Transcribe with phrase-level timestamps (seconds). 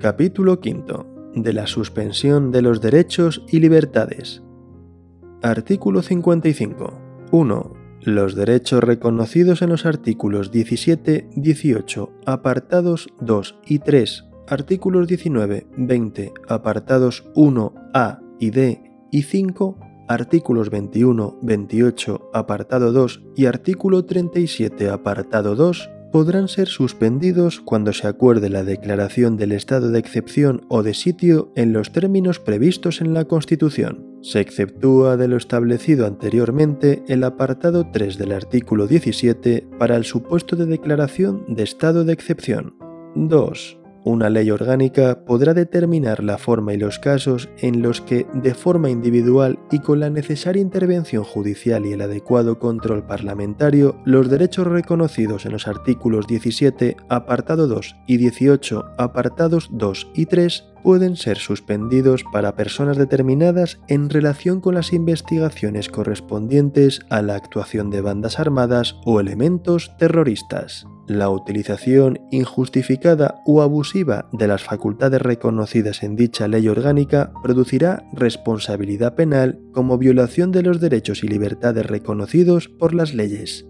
[0.00, 1.04] Capítulo V.
[1.34, 4.42] De la suspensión de los derechos y libertades.
[5.42, 6.94] Artículo 55.
[7.30, 7.72] 1.
[8.04, 16.32] Los derechos reconocidos en los artículos 17, 18, apartados 2 y 3, artículos 19, 20,
[16.48, 18.82] apartados 1, A y D
[19.12, 27.60] y 5, artículos 21, 28, apartado 2 y artículo 37, apartado 2, podrán ser suspendidos
[27.60, 32.38] cuando se acuerde la declaración del estado de excepción o de sitio en los términos
[32.38, 34.06] previstos en la Constitución.
[34.22, 40.56] Se exceptúa de lo establecido anteriormente el apartado 3 del artículo 17 para el supuesto
[40.56, 42.74] de declaración de estado de excepción.
[43.14, 43.79] 2.
[44.02, 48.88] Una ley orgánica podrá determinar la forma y los casos en los que, de forma
[48.88, 55.44] individual y con la necesaria intervención judicial y el adecuado control parlamentario, los derechos reconocidos
[55.44, 62.24] en los artículos 17, apartado 2 y 18, apartados 2 y 3 pueden ser suspendidos
[62.32, 68.96] para personas determinadas en relación con las investigaciones correspondientes a la actuación de bandas armadas
[69.04, 76.68] o elementos terroristas la utilización injustificada o abusiva de las facultades reconocidas en dicha ley
[76.68, 83.69] orgánica producirá responsabilidad penal como violación de los derechos y libertades reconocidos por las leyes.